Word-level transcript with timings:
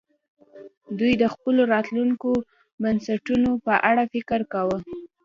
دوی 0.99 1.13
د 1.21 1.23
خپلو 1.33 1.61
راتلونکو 1.73 2.31
پیټینټونو 2.81 3.49
په 3.65 3.73
اړه 3.89 4.03
فکر 4.13 4.39
کاوه 4.51 4.77